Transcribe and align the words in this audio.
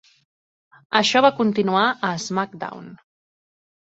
Això 0.99 1.21
va 1.25 1.31
continuar 1.41 1.83
a 2.09 2.11
"SmackDown!". 2.23 2.89